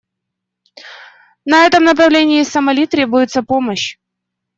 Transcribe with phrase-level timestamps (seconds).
[1.45, 3.97] На этом направлении Сомали требуется помощь.